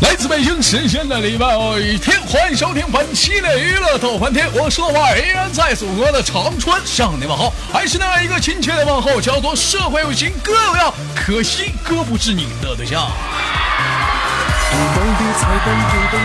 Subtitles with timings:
[0.00, 13.10] 来自北京时间的礼拜一天，欢迎收听本期的娱乐逗翻天，我是豆瓣，依然在祖国的长春向你们好，还是那样一个亲切的问候，叫做社会有情哥有样，可惜哥不是你的对象。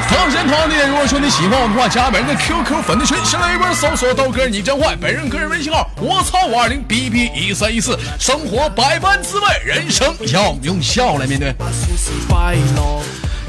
[0.10, 11.56] 同时同样地点，如果说你喜欢我的话，加本人的 QQ 粉丝群，先来一波搜索刀哥你真坏，本人个人微信号我操五二零 B B 一三一四，生活百般滋味，人生要用笑来面对。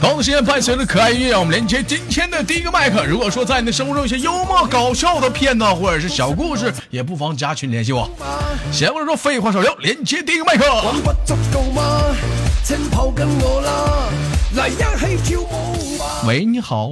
[0.01, 3.05] 同时伴随着可爱音乐，让我们连接今天的第一个麦克。
[3.05, 8.11] 如果说在你的生活中有些幽默搞笑的片段或者是小故事，也不妨加群联系我。
[8.71, 10.65] 闲话少说，废话少聊，连接第一个麦克。
[14.57, 16.91] 喂，你好。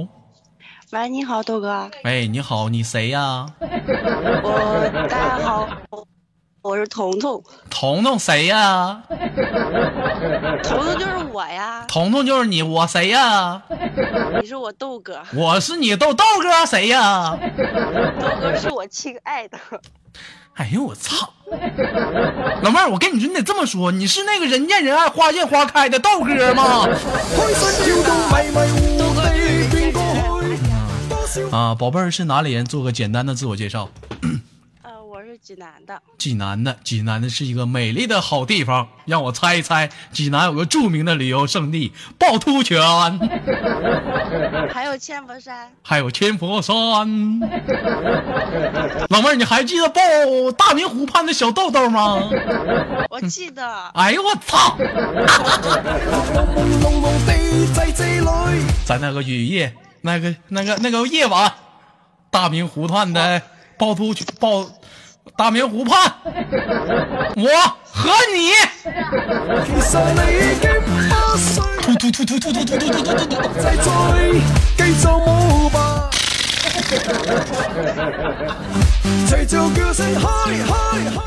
[0.91, 1.89] 喂，你好，豆哥。
[2.03, 3.45] 喂，你好，你谁呀？
[3.61, 5.69] 我大家好，
[6.61, 7.41] 我是彤彤。
[7.69, 9.01] 彤彤谁呀？
[10.61, 11.85] 彤彤就是我呀。
[11.87, 13.63] 彤彤就是你，我谁呀？
[14.41, 15.23] 你是我豆哥。
[15.33, 17.37] 我是你豆豆哥，谁呀？
[18.19, 19.57] 豆哥是我亲爱的。
[20.55, 21.33] 哎呦我操！
[22.61, 26.87] 老妹儿，我跟你说，你得这么说，你是那个人见人爱、花见花开的道哥吗？
[31.51, 32.63] 啊，宝贝儿是哪里人？
[32.65, 33.89] 做个简单的自我介绍。
[35.43, 36.01] 济南的。
[36.17, 38.87] 济南的，济南的是一个美丽的好地方。
[39.03, 42.79] 让我猜一猜，济南有个著名的旅游胜地——趵突泉，
[44.71, 46.73] 还有千佛山，还有千佛山。
[49.09, 50.01] 老妹儿，你还记得抱
[50.57, 52.17] 大明湖畔的小豆豆吗？
[53.09, 53.67] 我记得。
[53.95, 54.77] 哎呦我操！
[58.85, 61.51] 在那个雨夜，那个那个那个夜晚，
[62.31, 63.41] 大明湖畔的
[63.77, 64.69] 趵突泉趵。
[65.35, 66.13] 大明湖畔，
[67.35, 67.49] 我
[67.91, 68.51] 和你。
[71.81, 73.35] 突突突突突突突突突突突。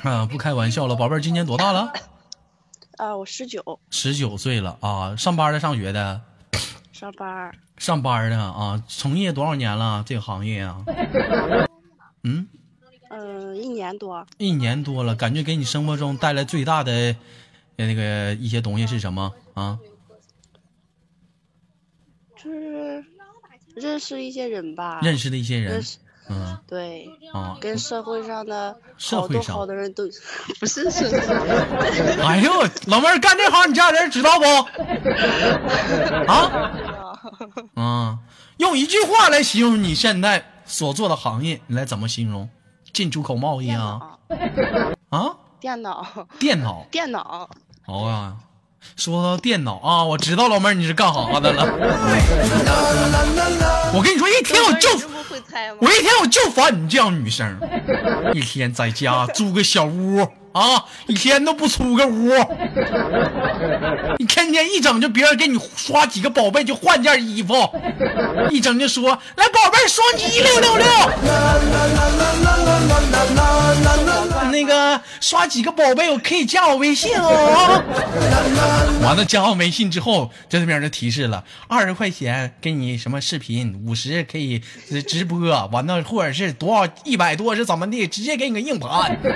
[0.08, 1.92] 啊，不开玩笑了，宝贝儿，今年多大了？
[2.98, 3.80] 啊，我十九。
[3.90, 6.20] 十九岁了啊，上班的，上学的？
[6.92, 7.52] 上班。
[7.78, 10.02] 上班的啊，从业多少年了？
[10.06, 10.76] 这个行业啊？
[12.22, 12.46] 嗯。
[13.10, 17.14] 嗯，一年多，一年多了，感觉给你生活中带来最大的
[17.76, 19.78] 那个一些东西是什么啊？
[22.36, 23.04] 就是
[23.74, 25.82] 认识一些人吧，认识的一些人，
[26.28, 30.04] 嗯，对，啊，跟社会上的社会上好的人都
[30.60, 31.18] 不是社会。
[32.22, 32.50] 哎呦，
[32.86, 34.44] 老妹儿干这行，你家人知道不？
[36.32, 37.12] 啊？
[37.76, 38.18] 嗯，
[38.58, 42.48] 用一句话来形容你现在所做的行业，你来怎么形容？
[42.96, 44.00] 进出口贸易啊，
[45.10, 46.06] 啊，电脑，
[46.38, 47.46] 电脑，电脑，
[47.84, 48.34] 哦呀。
[48.96, 51.62] 说到电脑啊，我知道老妹儿你是干啥的了。
[53.92, 54.88] 我跟你说，一天我就，
[55.80, 57.58] 我一天我就烦你这样女生，
[58.34, 60.26] 一天在家租个小屋。
[60.56, 62.32] 啊，一天都不出个屋，
[64.18, 67.54] 你天天一整就别人给你刷几个宝贝就换件衣服，
[68.50, 70.86] 一整就说来宝贝双击六六六，
[74.50, 77.82] 那个刷几个宝贝我可以加我微信哦。
[79.02, 84.62] 完了加我微信之后，这边就提示了二十块钱给你什么视频，五十可以
[85.16, 89.18] 直播，完了或者是多少一百多是怎么的，直接给你个硬盘。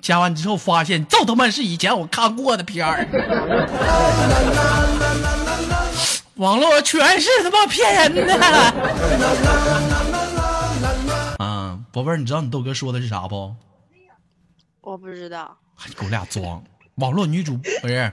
[0.00, 3.06] 加完之后发现，这他妈是以前我看过的片儿，
[6.36, 8.34] 网络全是他妈骗人的。
[11.44, 13.54] 啊，宝贝儿，你知道你豆哥说的是啥不？
[14.80, 15.54] 我不知道。
[15.76, 16.62] 还给我俩装
[16.96, 18.12] 网络女主不是？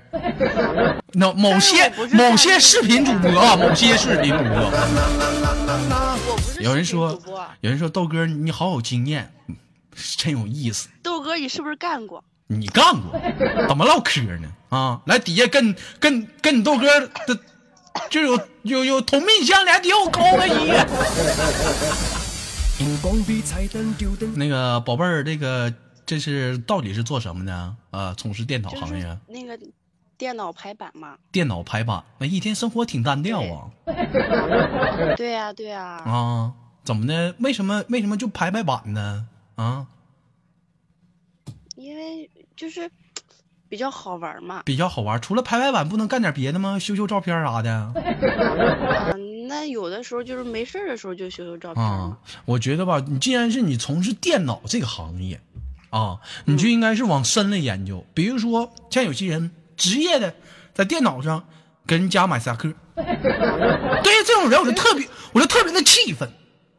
[1.13, 4.71] 那某些 某些视频主播啊，某些视频主播。
[6.59, 7.19] 有人说，
[7.61, 9.31] 有人说豆哥你好有经验。
[10.15, 12.23] 真有意思，豆哥，你是不是干过？
[12.45, 13.19] 你干过？
[13.67, 14.47] 怎么唠嗑呢？
[14.69, 16.85] 啊，来底下跟跟跟你豆哥
[17.25, 17.39] 的
[18.11, 20.71] 就有有有同命相连，底下我扣个一。
[24.37, 25.73] 那个宝贝儿，这个
[26.07, 28.13] 这是到底是做什么的啊？
[28.17, 29.17] 从事电脑行业？
[29.27, 29.59] 那个
[30.17, 31.17] 电脑排版嘛。
[31.33, 33.69] 电脑排版，那一天生活挺单调啊。
[35.17, 35.83] 对 呀，对呀。
[35.83, 36.53] 啊，
[36.85, 37.35] 怎么的？
[37.39, 39.27] 为什么为什么就排排版呢？
[39.55, 39.85] 啊，
[41.75, 42.89] 因为就是
[43.67, 44.63] 比较好玩嘛。
[44.63, 45.19] 比较好玩。
[45.19, 46.79] 除了排排版，不能干点别的吗？
[46.79, 47.69] 修修照片啥的。
[47.73, 47.93] 啊，
[49.49, 55.41] 那有的时候就是没事儿的时候就修修照片啊。，我觉得吧，你既然是你从事电脑这个行业，
[55.89, 58.05] 啊，你就应该是往深了研究。
[58.13, 60.33] 比如说，像有些人职业的
[60.73, 61.45] 在电脑上
[61.85, 66.29] 给人家马赛克，对于这种人，我就特别，我就特别的气愤，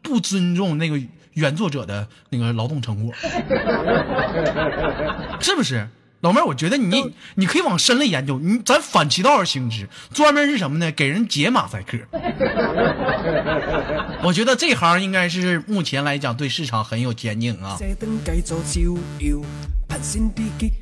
[0.03, 1.01] 不尊重那个
[1.33, 3.15] 原作者的那个劳动成果，
[5.41, 5.89] 是不是？
[6.21, 10.91] 老妹儿，我觉得你你可以往深了研究，你咱反其道而行之，专门是什么呢？
[10.91, 11.97] 给人解马赛克。
[14.25, 17.77] 我觉得这行应该是目前来讲对市场很有前景啊。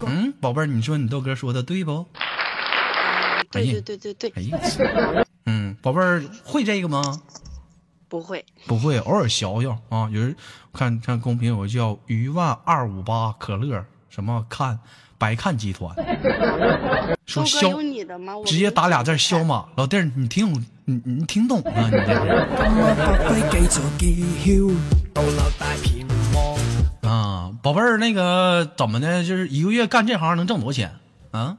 [0.07, 2.07] 嗯，宝贝儿，你说你豆哥说的对不？
[2.15, 4.59] 啊，对对对对对，哎呀，
[5.45, 7.03] 嗯，宝贝儿会这个吗？
[8.09, 8.45] 不会。
[8.67, 10.09] 不会，偶尔学学啊。
[10.11, 10.35] 有人
[10.73, 14.79] 看看公屏有个叫余万二五八可乐，什么看
[15.19, 15.95] 白看集團，
[17.27, 18.37] 說豆哥消有你的吗？
[18.37, 19.65] 我直接打俩字没消馬。
[19.77, 21.89] 老弟儿，你听懂你你听懂啊？
[21.91, 22.15] 你这。
[27.09, 29.23] 啊，宝贝儿，那个怎么的？
[29.25, 30.93] 就是一个月干这行能挣多少钱
[31.31, 31.57] 啊？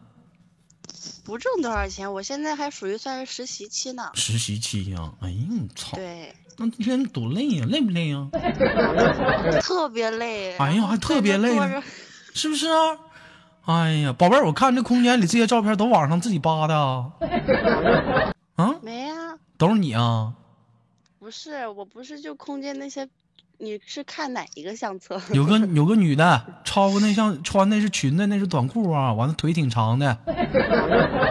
[1.24, 4.12] 不挣多少钱，我现在还属于算是实习期呢。
[4.14, 5.96] 实习期呀、哎呀，我操！
[5.98, 8.28] 对，那一天多累呀、累不累呀、
[9.62, 10.56] 特别累。
[10.58, 11.58] 哎呀还特别累
[12.34, 12.76] 是不是啊？
[13.68, 17.06] 哎呀，宝贝儿，我看这空间里这些照片都网上自己扒的啊？
[18.56, 20.32] 啊，没啊，都是你啊？
[21.20, 23.06] 不是，我不是就空间那些，
[23.58, 25.20] 你是看哪一个相册？
[25.34, 30.18] 有个 有个女的，超過那像穿的是裙子，那是短裤啊，完了腿挺长的，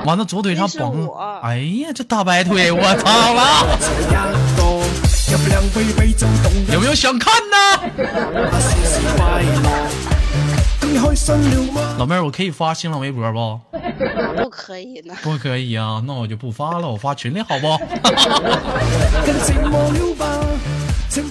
[0.05, 3.79] 完了左腿上那是綁我上，哎呀，这大白腿， 我操了！
[6.71, 7.57] 有没有想看呢？
[11.99, 13.61] 老妹儿，我可以发新浪微博不？
[14.43, 15.15] 不可以呢。
[15.23, 17.69] 不可以啊，那我就不发了，我发群里好不？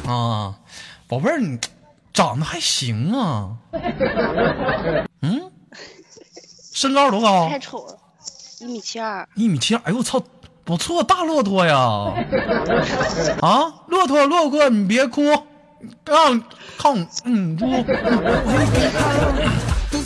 [0.12, 0.56] 啊，
[1.08, 1.58] 宝贝儿，你
[2.14, 3.50] 长得还行啊。
[5.22, 5.52] 嗯，
[6.74, 7.58] 身高多高太？
[7.60, 7.98] 丑了，
[8.60, 9.28] 一米七二。
[9.36, 9.82] 一米七二。
[9.86, 10.22] 哎呦我操，
[10.64, 11.78] 不错，大骆驼呀！
[13.42, 15.22] 啊，骆驼，骆驼，你别哭，
[16.06, 16.44] 讓
[16.78, 17.66] 抗嗯猪。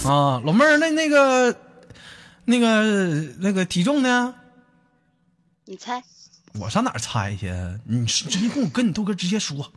[0.07, 1.55] 啊，老妹儿，那那个
[2.45, 4.35] 那个那个体重呢？
[5.65, 6.03] 你猜？
[6.59, 7.53] 我上哪儿猜去？
[7.85, 9.71] 你直接跟我跟你豆哥直接说。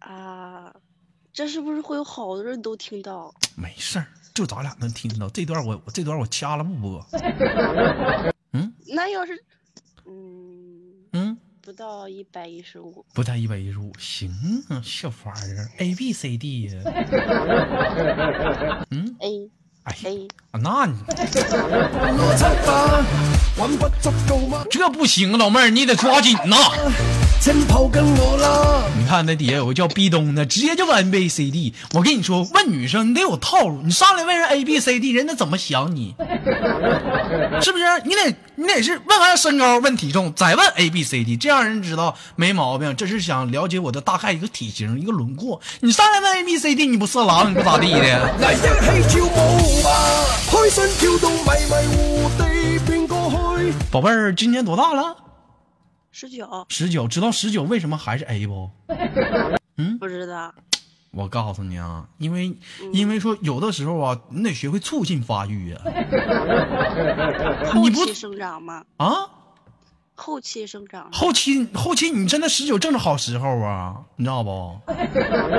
[0.00, 0.74] 啊，
[1.32, 3.32] 这是不是会有好多人都听到？
[3.54, 7.06] 没事儿，就咱俩能听到这段我，我这段我掐了不播。
[8.52, 9.34] 嗯那要是，
[10.06, 10.83] 嗯，嗯，
[11.64, 14.30] 不到一百一十五，不到一百一十五，行
[14.68, 16.82] 啊，小玩意儿，A B C D 呀。
[19.20, 19.50] A
[19.84, 20.94] 哎呀，A，啊那你？
[24.70, 26.56] 这不行，老妹儿，你得抓紧呐。
[28.98, 31.72] 你看那底下有个叫壁咚的，直接就问 A B C D。
[31.92, 36.14] 我跟你说，问女生你得有套路，你上来问人 A B C D，人家怎么想你？
[37.62, 37.84] 是不是？
[38.04, 42.96] 你得你得是问完身高，问体重，再问 A B C D，这样人知道没毛病。
[42.96, 45.60] 这是想了解我的大概一个体型、一个轮廓。
[45.80, 48.30] 你上来问 A B C D，你不色狼，你不咋地的。
[53.94, 54.00] 去。
[54.00, 55.16] 寶貝兒，今年多大了？
[56.10, 57.06] 十九，十九。
[57.08, 58.70] 知道十九为什么还是 A 不？
[59.78, 60.52] 嗯不知道。
[61.12, 62.56] 我告诉你啊，因为
[62.92, 65.82] 因为说有的时候啊，你得学会促进发育啊。
[67.72, 68.84] 後你不期生长吗？
[68.98, 69.06] 啊，
[70.16, 71.08] 后期生长。
[71.12, 74.76] 后期后期你真的十九正是好时候啊，你知道不？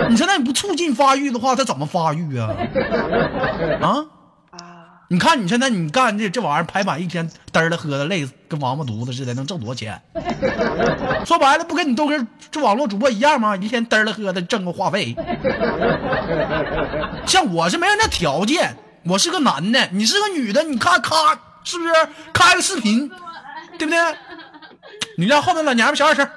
[0.09, 2.49] 你现在你不促进发育的话，它怎么发育啊？
[3.81, 4.05] 啊？
[5.05, 10.01] 啊，你看你现在你干这这玩意儿排版一天嘚儿的喝的累跟王八犊子似的，能挣多少钱？
[11.25, 13.55] 说白了，不跟你豆哥这网络主播一样吗？
[13.55, 15.15] 一天嘚儿的喝的挣个话费。
[17.25, 21.15] 像我是没有那条件，我是个男的，你是个女的，你看咔
[21.63, 21.93] 是不是
[22.33, 23.07] 开个视频，
[23.77, 23.99] 对不对？
[25.17, 26.27] 你让后面老娘们小点声。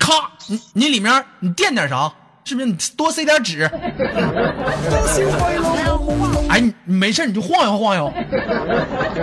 [0.00, 2.10] 咔，你你里面你垫点啥？
[2.48, 3.68] 是不是你多塞點紙？
[3.68, 3.76] 多
[5.06, 8.10] 少快樂無夢夢哎，你你没事你就晃悠晃悠。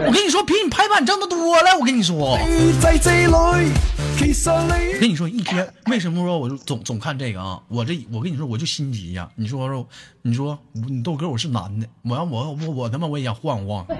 [0.05, 1.75] 我跟你说，比你拍板挣的多了。
[1.79, 2.37] 我跟你说，
[4.17, 7.59] 跟你说，一天为什么说我就总总看这个啊？
[7.67, 9.87] 我这我跟你说，我就心急呀、你说说，
[10.21, 13.85] 你说你豆哥我是男的，我要我我我他妈我也想晃晃。
[13.85, 13.95] 不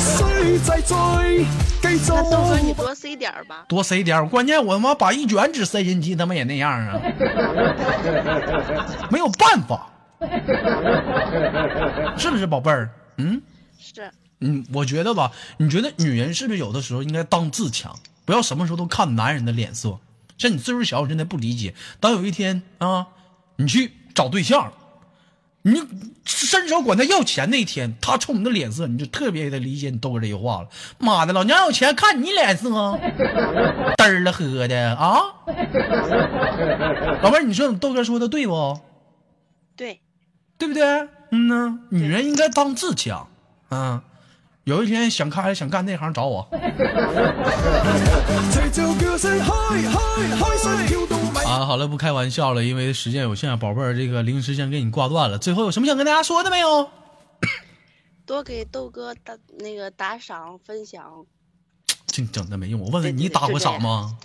[0.00, 1.44] 需再追，
[1.82, 2.72] 繼那豆哥你。
[2.72, 3.64] 多塞點兒吧。
[3.68, 6.98] 多塞点儿，关键我他妈把一卷纸塞进去，他妈也那样啊，
[9.10, 9.90] 没有办法，
[12.16, 12.90] 是不是宝贝儿？
[13.18, 13.40] 嗯
[13.78, 19.98] 是嗯，我觉得吧，你觉得女人是不是有的时候应该当自强，不要什么时候都看男人的脸色？
[20.36, 21.74] 像你岁数小，我真的不理解。
[21.98, 23.06] 当有一天啊，
[23.56, 24.70] 你去找对象，
[25.62, 25.82] 你
[26.26, 30.68] 伸手管他要钱那一天，他冲你的脸色，你就特别的理解你豆哥这句话了。
[30.98, 32.68] 妈的，老娘有钱看你脸色，
[33.96, 35.18] 嘚儿了喝的啊！
[37.22, 38.78] 老妹儿，你说豆哥说的对不？
[39.74, 40.00] 对，
[40.58, 40.84] 对不对？
[41.30, 43.26] 嗯呢，女人应该当自强，
[43.70, 44.04] 啊。
[44.66, 46.40] 有一天想开了想干那行找我。
[51.46, 55.38] 啊，好了，不开玩笑了，因为时间有限，宝贝儿，这个临时先给你挂断了。
[55.38, 56.90] 最后有什么想跟大家说的没有？
[58.26, 61.24] 多给豆哥打那个打赏分享，
[62.08, 62.80] 这整的没用。
[62.80, 64.18] 我问问你打过赏吗？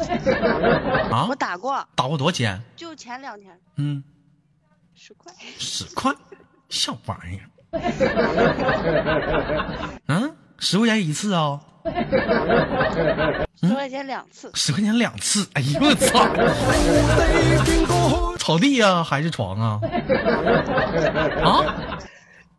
[1.11, 2.59] 啊我，打过，打过多少钱？
[2.75, 4.03] 就前两天嗯，
[4.95, 6.11] 十块，十块，
[6.67, 7.45] 小玩意儿。
[10.07, 10.30] 嗯，
[10.63, 11.59] 十块钱一次啊、
[13.63, 15.49] 十块钱两次，十块钱两次。
[15.53, 16.29] 哎呦我操！
[18.37, 19.79] 草地呀、还是床啊？
[21.43, 21.97] 啊，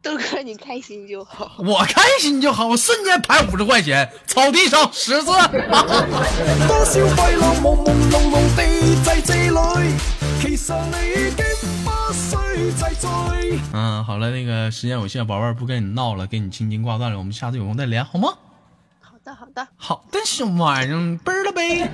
[0.02, 1.52] 豆哥你开心就好。
[1.58, 5.26] 我开心就好，我瞬间排五十块钱，草地上十次。
[5.26, 5.38] 多
[6.84, 9.94] 少快乐朦朦胧胧地在这里，
[10.40, 11.51] 其实你已經不需制醉。
[13.72, 18.28] 嗯，好了，那个时间有限，宝贝儿不跟你闹了，给你轻轻挂断了，我们下次有空再连，好吗？
[19.00, 21.88] 好的好的，好的，小玩意儿，啵儿了呗。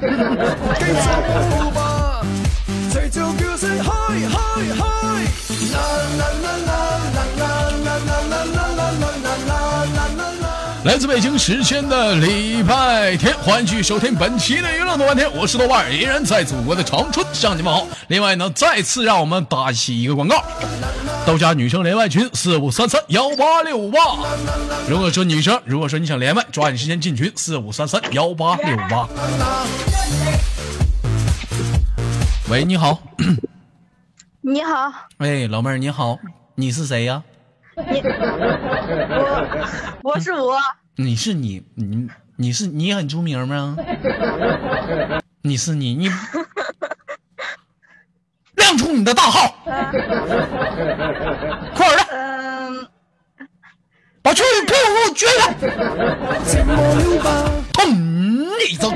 [10.88, 15.85] 来自北京时间的礼拜天，欢迎继续收听本期的娱乐多半天，我是豆瓣。
[15.85, 17.87] 儿，依然在祖国的长春向你们好。
[18.07, 20.42] 另外呢，再次让我们打起一个广告，
[21.26, 23.99] 豆家女生连麦群四五三三幺八六八。
[24.88, 29.07] 如果说女生，如果说你想连麦，抓紧时间进群四五三三幺八六八。
[32.49, 32.99] 喂，你好，
[34.40, 36.18] 你好，哎，老妹儿你好，
[36.54, 37.23] 你是谁呀、
[37.76, 37.85] 我
[40.02, 40.59] 我是我，
[41.00, 43.76] 你是你，你你是你很出名吗？
[45.43, 46.11] 你是你，你
[48.57, 49.93] 亮出你的大号，快
[51.95, 52.85] 点的，嗯，
[54.23, 54.75] 把去屁股给
[55.05, 55.55] 我撅开，
[57.73, 57.78] 砰
[58.69, 58.90] 一声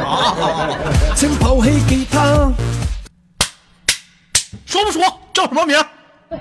[0.00, 0.72] 啊！
[1.14, 2.50] 請拋棄吉他。
[4.64, 5.02] 说不说
[5.34, 5.76] 叫什么名？
[6.30, 6.38] 何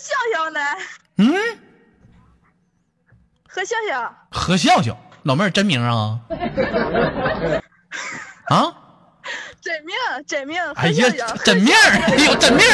[0.00, 0.58] 笑笑呢？
[1.18, 1.34] 嗯，
[3.56, 6.20] 何笑笑，何笑笑，老妹儿真名啊？
[8.50, 8.74] 啊？
[9.62, 9.94] 真名
[10.26, 12.70] 真名哎呀何笑笑，，真名儿，哎呦，真名儿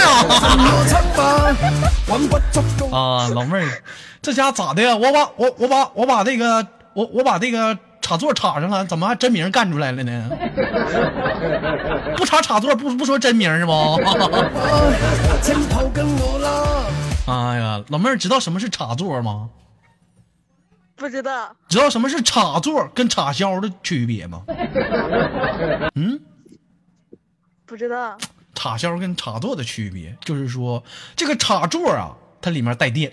[2.91, 2.99] 啊！
[2.99, 3.81] 啊，老妹儿，
[4.21, 4.97] 这家咋的呀？
[4.97, 10.31] 我把我我把我把那个我我把那个插座插上了，怎么还真名干出来了呢？
[12.19, 13.73] 不插插座不不说真名是不？
[17.31, 19.49] 哎呀，老妹儿知道什么是插座吗？
[21.03, 24.45] 不知道，知道什么是插座跟插销的区别吗？
[25.97, 26.21] 嗯，
[27.67, 28.17] 不知道，
[28.55, 30.81] 插销跟插座的区别就是说，
[31.17, 33.13] 这个插座啊，它里面带电，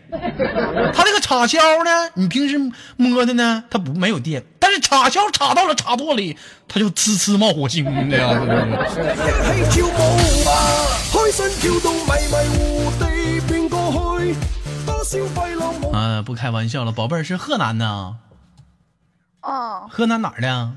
[0.94, 2.60] 它这个插销呢，你平时
[2.96, 8.30] 摸的呢，它不没有电，但是插销插到了插座里，它就呲呲冒火星的呀。
[15.92, 18.16] 啊，不开玩笑了，宝贝儿是河南的，
[19.42, 20.72] 哦，河南哪儿的？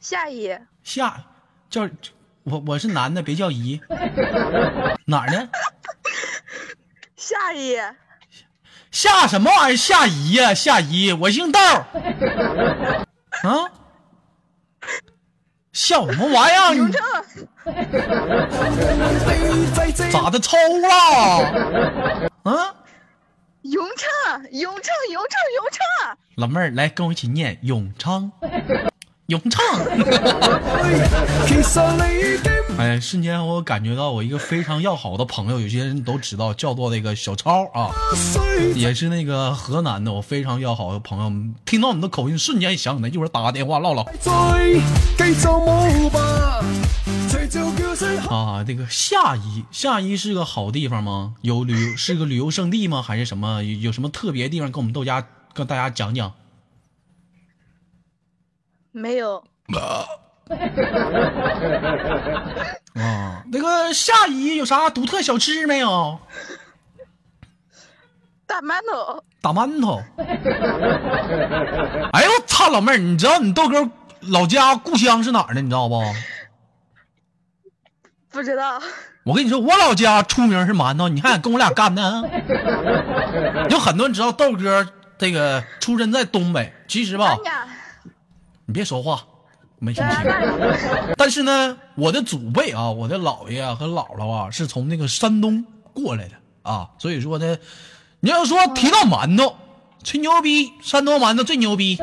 [0.00, 0.58] 夏姨。
[0.82, 1.24] 夏
[1.70, 1.88] 叫
[2.42, 3.80] 我我是男的，别叫姨。
[5.06, 5.48] 哪儿的？
[7.16, 7.78] 夏姨
[8.90, 9.76] 夏什么玩意儿？
[9.76, 11.86] 夏姨呀、夏姨，我姓窦儿。
[13.48, 13.70] 啊？
[15.74, 16.74] 笑什么玩意儿？
[20.10, 20.88] 咋的抽了？
[22.44, 22.74] 啊？
[23.62, 28.30] 永昌永昌永昌永昌，老妹儿来跟我一起念永昌，
[29.26, 29.62] 永昌。
[32.76, 37.90] 哎，瞬间我感觉到我一个非常要好的朋友，有些人都知道，叫做那个小超啊。
[38.74, 41.32] 也是那个河南的，我非常要好的朋友，
[41.64, 44.02] 听到你的口音，瞬间想起来，一会儿打个电话唠唠
[48.28, 48.64] 啊。
[48.66, 51.36] 这个夏邑，夏邑是个好地方吗？
[51.42, 53.00] 有旅游是个旅游胜地吗？
[53.00, 53.62] 还是什么？
[53.62, 56.32] 有有什么特别地方跟我们豆家跟大家讲讲？
[58.90, 60.06] 没有，啊，
[63.50, 66.18] 那个夏姨有啥独特小吃没有？
[68.46, 70.02] 大馒头，打馒头。
[72.12, 73.88] 哎呦我操，老妹儿，你知道你豆哥
[74.20, 75.62] 老家故乡是哪儿的？
[75.62, 76.02] 你知道不？
[78.30, 78.80] 不知道。
[79.24, 82.22] 我跟你说，我老家出名是馒头，你还敢跟我俩干呢？
[83.70, 84.86] 有很多人知道豆哥
[85.16, 87.34] 这个出身在东北，其实吧
[88.66, 89.24] 你别说话，
[89.84, 90.16] 没生气。
[90.24, 97.58] 那那但是呢，我的祖辈啊，我的姥爷和姥姥啊，是从那个山东过来的啊，所以说呢，
[98.20, 99.54] 你要说提到馒头，
[100.02, 101.98] 吹牛逼，山东馒头最牛逼。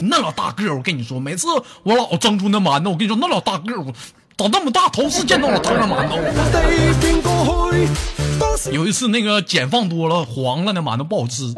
[0.00, 1.48] 那老大个儿，我跟你说，每次
[1.82, 3.92] 我姥蒸出那馒头，我跟你说，那老大個兒，我
[4.36, 6.16] 長那么大头次见到老大個馒头。
[8.72, 11.52] 有一次那个碱放多了，黄了，那馒头不好吃。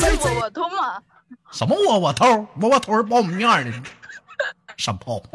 [0.00, 1.02] 是擠擠我我偷吗？
[1.52, 2.26] 什么窝窝头？
[2.60, 3.72] 窝窝头是苞米面的，
[4.76, 5.20] 山炮。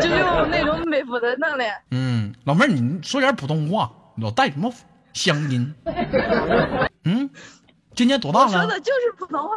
[0.00, 1.64] 就用那种美肤的能力。
[1.90, 4.72] 嗯，老妹儿，你说点普通话，老带什么
[5.12, 5.74] 乡音？
[7.04, 7.28] 嗯，
[7.94, 8.46] 今年多大了？
[8.46, 9.54] 我说的就是普通话。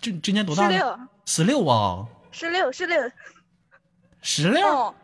[0.00, 0.70] 今今年多大了？
[0.70, 3.10] 十六，十六啊，十六，十六。
[4.20, 4.94] 十六。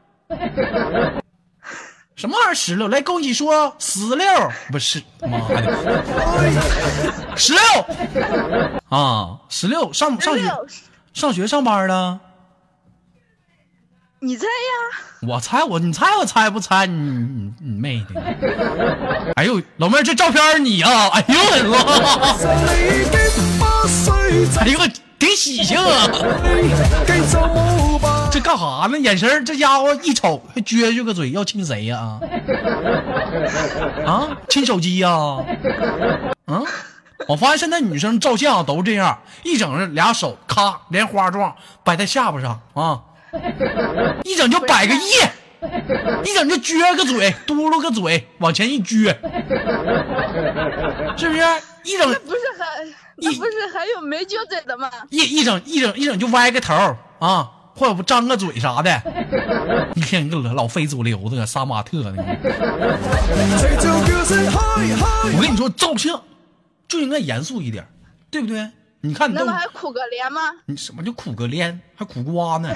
[2.14, 2.88] 哦，什么玩意儿十六？
[2.88, 4.26] 来跟我一起说十六，
[4.70, 6.56] 不是妈的，
[7.36, 7.60] 十六
[8.88, 10.42] 啊，十六上上学。
[11.12, 12.18] 上学上班了。
[14.20, 14.50] 你猜呀？
[15.28, 16.86] 我猜我，你猜我猜不猜？
[16.86, 18.20] 你你你妹的！
[19.36, 21.34] 哎呦，老妹儿，这照片你呀、哎呦
[21.70, 21.76] 我
[24.54, 24.60] 的！
[24.60, 26.08] 哎呦我挺喜庆啊！
[28.34, 28.98] 这干啥呢？
[28.98, 32.18] 眼神儿这家伙一瞅还撅撅个嘴，要亲谁呀？
[34.04, 35.08] 啊，亲手机呀？
[36.46, 36.60] 啊，
[37.28, 43.00] 我发现现在女生照相都这样，一整是俩手咔莲花状摆在下巴上啊，
[44.24, 45.30] 一整就摆个耶，
[46.24, 49.14] 一整就撅个嘴，嘟噜个嘴往前一撅，
[51.16, 51.40] 是不是？
[51.84, 52.64] 一整那不是还
[53.14, 54.90] 那不是还有没撅嘴的吗？
[55.10, 56.74] 一一整一整一整就歪个头
[57.20, 59.02] 啊，或者不张个嘴啥的，
[59.96, 62.12] 一天一个老非主流的杀马特的。
[63.58, 66.22] 隨着叫聲開開我跟你说，照相
[66.86, 67.84] 就应该严肃一点，
[68.30, 68.70] 对不对？
[69.00, 70.40] 你看你豆那不，还苦个脸吗？
[70.66, 72.70] 你什么叫苦个脸，还苦瓜呢？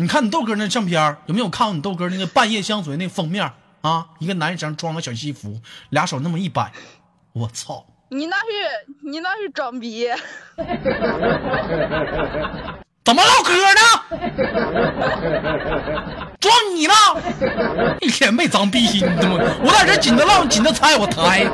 [0.00, 4.06] 你看你豆哥那相片儿有没有看过你豆哥那个半夜相随那封面啊？
[4.20, 6.70] 一个男生装个小西服，俩手那么一摆，
[7.32, 7.84] 我操！
[8.10, 8.52] 你那是
[9.08, 10.06] 你那是装逼，
[13.10, 13.80] 怎么唠嗑呢？
[16.38, 16.94] 装你呢？
[18.00, 19.36] 一天没长逼心，怎么！
[19.64, 21.44] 我在这紧着唠，紧着猜，我抬。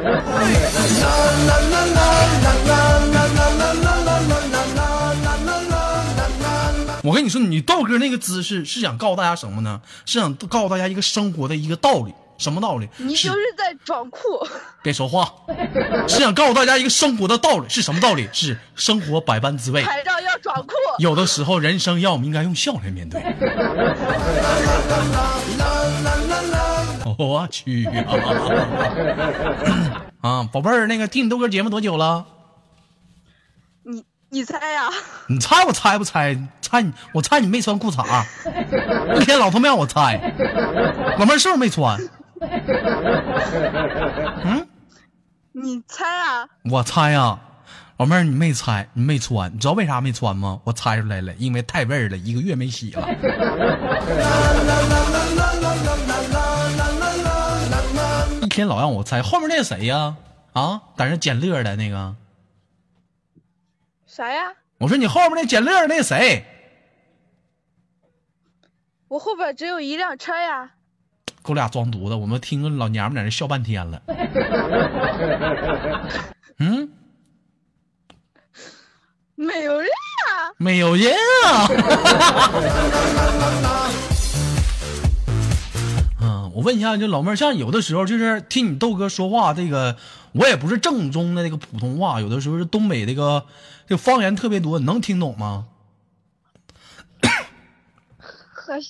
[7.03, 9.81] 我跟你说，你豆哥那个姿势是想告诉大家什么呢？
[10.05, 12.13] 是想告诉大家一个生活的一个道理。
[12.39, 12.89] 什么道理？
[12.99, 14.21] 你就是在装酷。
[14.83, 15.33] 别说话，
[16.09, 17.69] 是想告诉大家一个生活的道理。
[17.69, 18.29] 是什么道理？
[18.33, 19.83] 是生活百般滋味。
[19.83, 20.75] 拍照要装酷。
[20.99, 23.23] 有的时候，人生要我们应该用笑来面对。
[27.19, 28.13] 我去啊！
[30.21, 32.27] 啊，宝贝儿，那个听你豆哥节目多久了？
[33.85, 34.91] 你你猜呀？
[35.29, 36.37] 你猜我猜不猜？
[36.61, 38.05] 猜你，我猜你没穿裤衩，
[39.19, 40.21] 一天老他妈让我猜，
[41.19, 41.99] 老妹儿是不是没穿？
[44.45, 44.69] 嗯，
[45.53, 46.47] 你猜啊？
[46.71, 47.39] 我猜呀、
[47.97, 50.61] 老妹儿你没猜，你没穿，你知道为啥没穿吗？
[50.65, 53.09] 我猜出来了，因为太味儿了，一个月没洗了。
[58.43, 60.17] 一天老让我猜，后面那谁呀？
[60.53, 62.15] 啊，在那捡乐的那个，
[64.07, 64.53] 啥呀？
[64.79, 66.45] 我说你后面那捡乐那谁？
[69.09, 70.73] 我后边只有一辆车呀。
[71.47, 74.03] 给我俩装犊子，我们听个老娘们在那笑半天了。
[76.59, 76.91] 嗯，
[79.37, 80.51] 没有人啊。
[80.57, 81.69] 没有人啊。
[86.21, 89.97] 嗯，我问一下，就老妹儿，像有的时候就是听你豆哥说话，这个
[90.33, 93.47] 我也不是正宗的那个普通话，有的时候是东北这个
[93.87, 95.67] 这个方言特别多，你能听懂吗？
[98.53, 98.81] 还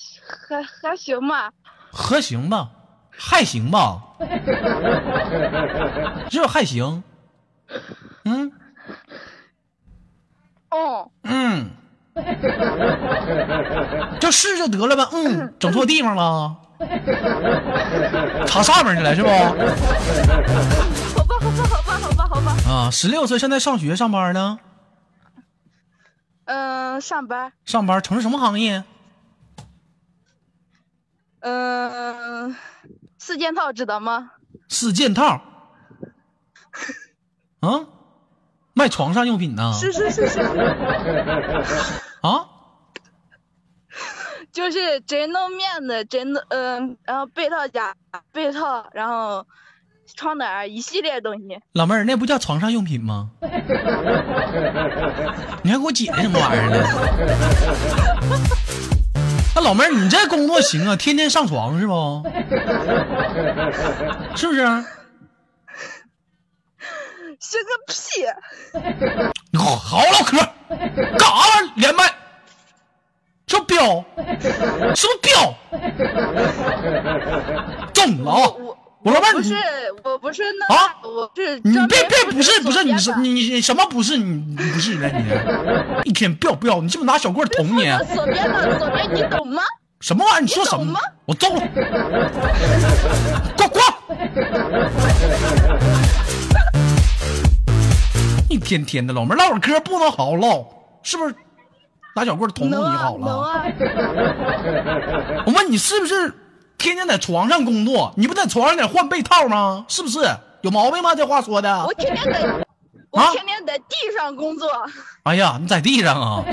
[0.47, 1.53] 还还行吧。
[1.97, 2.69] 还行吧，
[3.09, 3.99] 还行吧，
[6.29, 7.03] 是不是还行？
[8.25, 8.51] 嗯
[10.69, 11.71] 哦，嗯，
[14.19, 15.03] 就试就得了呗。
[15.11, 16.55] 嗯，整错地方了，
[18.45, 19.29] 插上面去了是不？
[19.29, 22.55] 好吧，好吧，好吧，好吧，好吧。
[22.71, 24.59] 啊，十六岁现在上学上班呢？
[26.45, 28.83] 嗯、上班，上班从事什么行业？
[31.39, 32.55] 嗯、
[33.17, 34.31] 四件套知道吗？
[34.69, 35.41] 四件套。
[37.59, 37.85] 啊？
[38.73, 39.73] 卖床上用品呢？
[39.73, 40.39] 是是是是，
[42.21, 42.47] 啊？
[44.53, 47.95] 就是真弄面的枕头，嗯、然后被套夹
[48.31, 49.45] 被套，然后
[50.15, 51.59] 床单儿一系列东西。
[51.73, 53.31] 老妹儿，那不叫床上用品吗？
[55.63, 56.77] 你还给我解释什么玩意儿呢？
[59.57, 62.23] 那老妹儿，你这工作行啊，天天上床是不？
[64.35, 64.63] 是不是？
[67.39, 68.23] 行个屁！
[69.49, 70.37] 你好好唠嗑，
[70.69, 71.71] 干啥玩意儿？
[71.75, 72.05] 连麦，
[73.47, 74.05] 是不是彪？
[74.95, 75.55] 是不是彪？
[77.93, 78.53] 中了啊！
[79.07, 79.55] 我不是
[80.03, 85.23] 我不是那啊我是你别别不是不是你你你什么不是你你不是了你？
[86.09, 87.83] 一天彪彪，你是不是拿小棍捅你？
[87.83, 89.63] 边的左边，你懂吗？
[90.01, 90.41] 什么玩意儿？
[90.41, 90.99] 你说什么吗？
[91.25, 91.61] 我揍了！
[93.55, 93.81] 滚滚！
[98.49, 100.65] 一天天的，老妹儿唠会儿嗑不能好好唠，
[101.01, 101.33] 是不是？
[102.13, 103.63] 拿小棍捅捅你好了。
[105.45, 106.33] 我问你是不是
[106.77, 108.13] 天天在床上工作？
[108.17, 109.85] 你不在床上得换被套吗？
[109.87, 110.19] 是不是？
[110.61, 111.13] 有毛病吗？
[111.15, 111.93] 这话说的我。
[111.93, 112.57] 天天在，啊
[113.11, 114.69] 我天天在地上工作。
[115.23, 116.43] 哎呀，你在地上啊！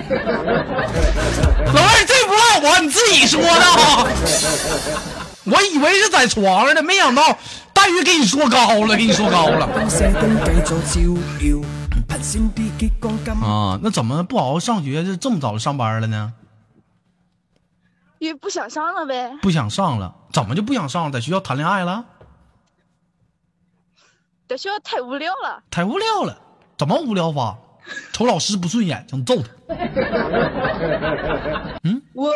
[1.72, 4.06] 老二，这不赖我，你自己说的啊！
[5.44, 7.36] 我以为是在床上呢，没想到
[7.72, 9.68] 大鱼给你说高了，给你说高了。
[13.42, 13.78] 啊！
[13.82, 16.32] 那怎么不好好上学，就这么早就上班了呢？
[18.24, 19.38] 因为不想上了呗。
[19.42, 21.10] 不想上了，怎么就不想上了？
[21.10, 22.02] 在学校谈恋爱了？
[24.48, 26.40] 在学校太无聊了，太无聊了，
[26.78, 27.58] 怎么无聊法？
[28.14, 29.50] 瞅老师不顺眼，想揍他。
[31.82, 32.32] 嗯 我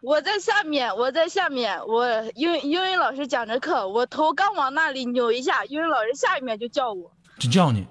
[0.00, 7.86] 我在下面，我在下面，我英语英语老师讲着课，我头刚往那里扭一下，英语老师下一面就叫我，就叫你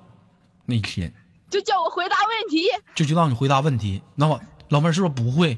[0.66, 1.14] 那一天，
[1.52, 2.68] 就叫我回答问题。
[2.96, 4.02] 就就让你回答问题。
[4.16, 5.56] 那我老妹儿是不是不会？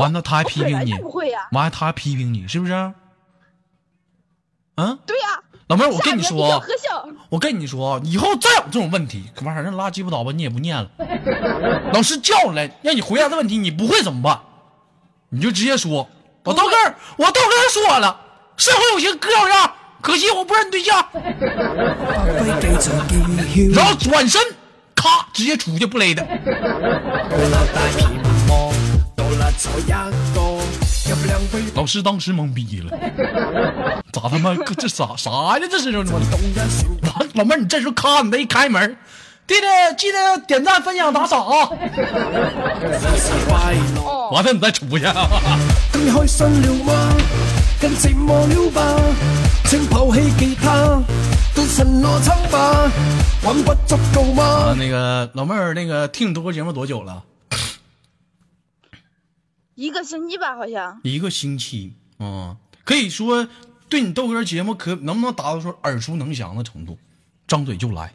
[0.00, 2.72] 完了他还批评你不会呀、完了他还批评你，是不是？
[4.76, 5.26] 嗯，对呀、
[5.68, 6.62] 老妹儿，我跟你说。
[7.28, 10.90] 我跟你说，以后再有这种问题，可完事儿拉鸡巴倒吧，你也不念了。
[11.94, 14.40] 老师叫你来让你回答的问题，你不会怎么办？
[15.28, 16.08] 你就直接说，
[16.44, 18.20] 我豆哥儿，我豆哥儿說了，
[18.56, 21.06] 社会有些各樣樣，可惜我不是你对象。
[23.72, 24.40] 然后转身，
[24.96, 26.26] 咔，直接出去不勒的。
[31.74, 32.96] 老师当时懵逼了，
[34.12, 35.66] 咋他妈这啥啥呀？
[35.70, 36.02] 这是老
[37.34, 38.96] 老妹儿，你这时候咔，你再一开门，
[39.46, 39.60] 弟弟
[39.98, 41.68] 记得点赞、分享、打赏啊！
[44.30, 45.04] 完了你再出去。
[45.92, 47.16] 更開心了嗎？
[47.80, 48.94] 更寂寞了吧？
[49.66, 51.02] 請拋棄吉他，
[51.54, 52.90] 到神羅參吧，
[53.42, 57.22] 還不足夠啊，那个老妹儿，那个听你豆哥节目多久了？
[59.80, 61.00] 一个星期吧，好像。
[61.04, 61.94] 一个星期。
[62.18, 63.48] 嗯，可以说
[63.88, 66.98] 对你豆哥节目可能不能达到说耳熟能详的程度，
[67.48, 68.12] 张嘴就来，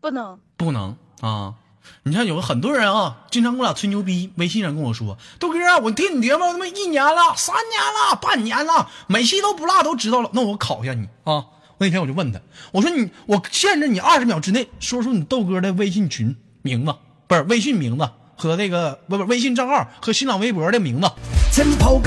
[0.00, 1.56] 不能，不能啊。
[2.04, 10.30] 你看，有很多人啊，经常跟我俩吹牛逼，微信上跟我说：“豆哥啊，我听你节目他妈一年了、三年了、半年了，每期都不落，都知道了。
[10.32, 11.46] 那我考一下你啊！
[11.76, 12.40] 我那天我就问他，
[12.72, 16.94] 我说你，我限制你二十秒之内说出你豆哥的微信群名字，
[17.26, 21.10] 不是微信名字和那个不不微信账号和新浪微博的名字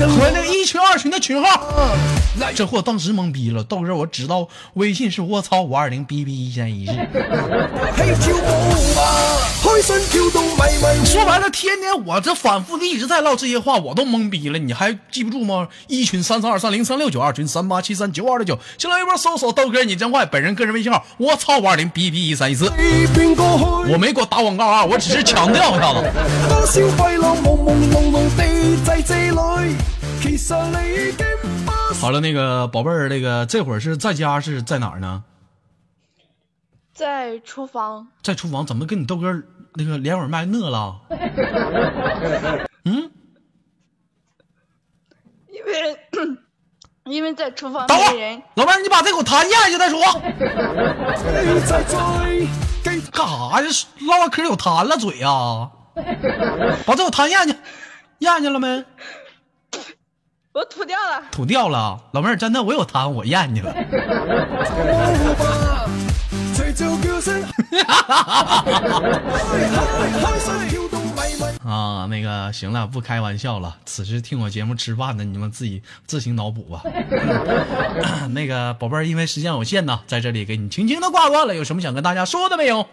[0.06, 1.48] 和那个一群二群的群號。
[1.48, 1.98] 我，
[2.40, 6.92] 來这货当时懵逼了，豆哥，我知道微信是我操五二零 B B 一三一四。
[11.04, 15.68] 说白了，天天我这反复的一直在唠这些话，我都懵逼了，你还记不住吗？
[15.86, 22.66] 一群三三二三零三六九，二群三八七三九二六九，新浪微博搜索豆哥你真坏，本人个人微信号我操五二零 B B 一三一四。
[22.66, 26.10] 我没给我打广告啊，我只是强调一下子。
[32.00, 35.22] 好了，那个宝贝儿，那个这会儿是在家是在哪儿呢？
[36.94, 38.08] 在厨房。
[38.22, 39.42] 在厨房，怎么跟你豆哥
[39.74, 41.00] 那个连尾麦饿了？
[42.84, 43.10] 嗯，
[45.48, 45.98] 因为
[47.04, 50.00] 因为在厨房等会没人儿，，老妹儿，你把这口痰咽下去再说。
[52.82, 53.68] 干啥呀？
[54.08, 55.70] 唠唠嗑有痰了嘴呀、
[56.86, 57.54] 把这口痰咽去，
[58.18, 58.84] 咽下去了没？
[60.52, 61.22] 我吐掉了。
[61.30, 61.96] 吐掉了。
[62.12, 63.72] 老妹儿，真的，我有痰，我咽去了。
[71.64, 73.76] 啊，那个行了，不开玩笑了。
[73.84, 76.82] 此时听我节目吃饭的，你们自己自行脑补吧。
[78.30, 81.54] 那个宝贝儿，因为时间有限呢，在这里给你轻轻的挂断了。
[81.54, 82.86] 有什么想跟大家说的没有？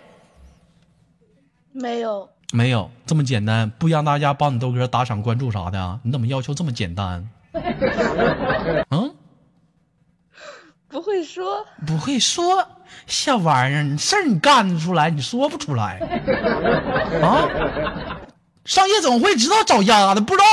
[1.71, 5.99] 没有，没有，这么简单，不让大家帮你豆哥打赏、关注啥的啊？
[6.03, 7.27] 你怎么要求这么简单？
[8.91, 9.15] 嗯，
[10.89, 11.65] 不会说。
[11.86, 12.67] 不会说，
[13.06, 16.00] 小玩意儿，你事儿你干得出来，你说不出来
[17.21, 17.47] 啊？
[18.65, 20.45] 上夜总会知道找丫的，不知道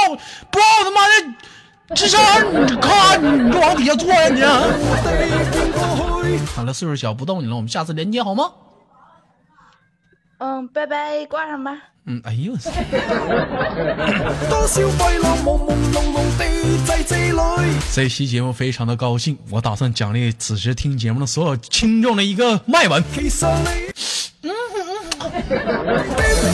[0.51, 2.21] 不知道他妈的智商，
[2.67, 4.43] 你看你就往底下坐呀你。
[6.47, 8.53] 好了，岁数小不逗你了，我们下次连接好吗？
[10.39, 11.77] 嗯，拜拜，挂上吧。
[12.07, 12.71] 嗯，哎呦我操！
[14.51, 16.45] 多少廢浪朦朦朧朧地
[16.87, 17.41] 擠這裏。
[17.95, 23.03] 這期节目非常的高兴，我打算奖励此时听节目的所有听众的一个麦吻。
[23.15, 23.51] 其實
[24.43, 24.51] 你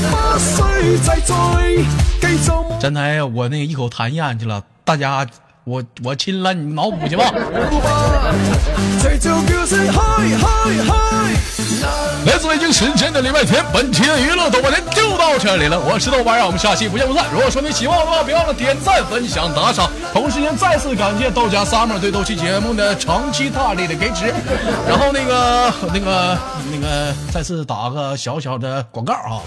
[0.08, 1.84] 不需制罪，
[2.20, 5.26] 繼續真台，我那个一口痰咽去了，大家，
[5.64, 7.24] 我我亲了，你脑补去吧。
[12.40, 13.10] 最近时间。
[13.10, 15.78] 的礼拜天，本期的娱乐豆瓣天就到这里了。
[15.80, 17.26] 我是豆瓣，让我们下期不见不散。
[17.32, 19.90] 如果说你喜欢我的话，别忘了点赞、分享、打赏。
[20.12, 24.32] 同时间再次感谢豆家 summer 对斗氣節目的长期大力的给支。
[24.88, 26.38] 然后那个那个
[26.70, 29.42] 那个再次打个小小的广告啊。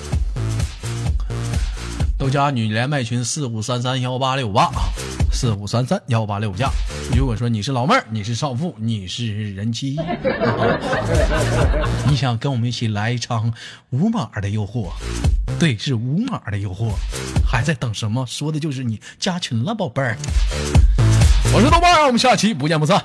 [2.24, 4.72] 豆家女连麦群四五三三幺八六八，
[5.34, 6.72] 四五三三幺八六加。
[7.14, 9.98] 如果说你是老妹儿，你是少妇，你是人妻，
[12.08, 13.54] 你想跟我们一起来一场
[13.90, 14.90] 无码的诱惑？
[15.60, 16.94] 对，是无码的诱惑，
[17.46, 18.26] 还在等什么？
[18.26, 20.18] 说的就是你加群了，宝贝儿。
[21.54, 23.04] 我是豆瓣，我们下期不见不散。